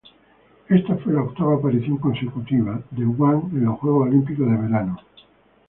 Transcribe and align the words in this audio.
Esta 0.67 0.95
fue 0.95 1.13
la 1.13 1.21
octava 1.21 1.57
aparición 1.57 1.97
consecutiva 1.99 2.81
se 2.97 3.03
Guam 3.05 3.51
en 3.55 3.65
los 3.65 3.77
Juegos 3.77 4.07
Olímpicos 4.07 4.49
de 4.49 4.57
verano. 4.57 4.97